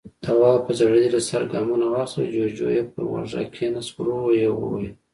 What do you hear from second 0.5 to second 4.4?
په ځړېدلي سر ګامونه واخيستل، جُوجُو يې پر اوږه کېناست، ورو